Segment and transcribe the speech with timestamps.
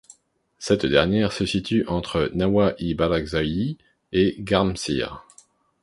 [0.57, 3.77] Cette dernière se situe entre Nawa-l-Barakzayi
[4.13, 5.23] et Garmsir.